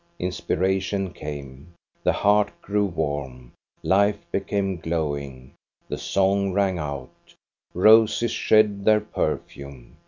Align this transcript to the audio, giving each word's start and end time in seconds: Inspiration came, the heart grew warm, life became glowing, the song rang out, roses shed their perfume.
Inspiration 0.17 1.13
came, 1.13 1.75
the 2.03 2.11
heart 2.11 2.59
grew 2.59 2.87
warm, 2.87 3.51
life 3.83 4.25
became 4.31 4.77
glowing, 4.77 5.53
the 5.87 5.97
song 5.99 6.51
rang 6.53 6.79
out, 6.79 7.35
roses 7.75 8.31
shed 8.31 8.83
their 8.83 9.01
perfume. 9.01 9.97